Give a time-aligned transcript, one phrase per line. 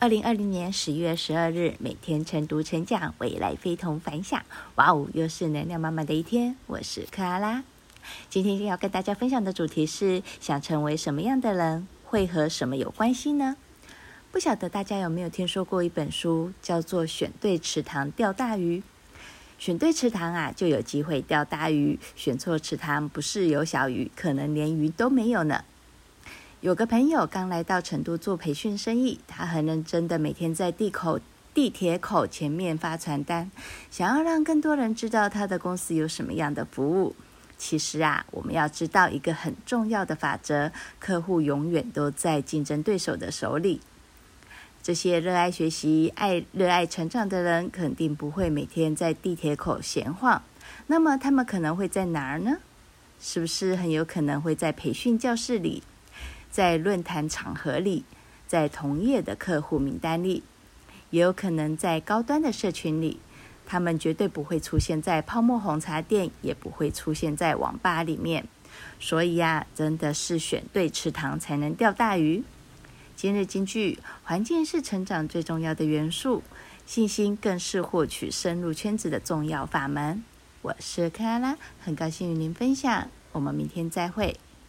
[0.00, 4.42] 二零二零年十一月十二日，每天晨读晨讲，未来非同凡响。
[4.74, 6.56] 哇哦，又是能量满满的一天。
[6.66, 7.62] 我是克拉拉，
[8.28, 13.56] 今天要跟大家分享的主题是：想成为什么样的人，会和什么有关系呢？
[14.30, 18.80] 不晓得大家有没有听说过一本书，叫做《选对池塘钓大鱼》。
[19.58, 25.64] 选对池塘啊，就有机会钓大鱼；选错池塘，不是有小鱼，可能连鱼都没有呢。
[26.64, 31.20] 有个朋友刚来到成都做培训生意，他很认真的每天在地口
[31.52, 33.50] 地铁口前面发传单，
[33.90, 37.14] 想要让更多人知道他的公司有什么样的服务。
[37.58, 43.82] 其实啊，我们要知道一个很重要的法则：客户永远都在竞争对手的手里。
[44.82, 50.40] 这些热爱学习、爱热爱成长的人，肯定不会每天在地铁口闲晃。
[50.86, 52.56] 那么他们可能会在哪儿呢？
[53.20, 55.82] 是不是很有可能会在培训教室里？
[56.54, 58.04] 在论坛场合里，
[58.46, 60.44] 在同业的客户名单里，
[61.10, 63.18] 也有可能在高端的社群里，
[63.66, 68.46] 他们绝对不会出现在泡沫红茶店，也不会出现在网吧里面。
[69.00, 72.44] 所以呀，真的是选对池塘才能钓大鱼。
[73.16, 76.44] 今日金句：环境是成长最重要的元素，
[76.86, 80.22] 信心更是获取深入圈子的重要法门。
[80.62, 84.38] 我是克拉拉，很高兴与您分享，我们明天再会。